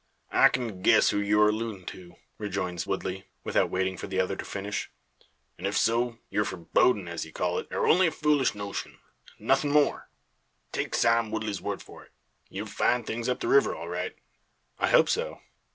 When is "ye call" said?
7.23-7.59